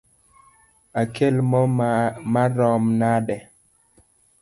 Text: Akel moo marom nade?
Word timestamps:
Akel 1.01 1.35
moo 1.49 1.67
marom 2.33 2.83
nade? 2.99 3.35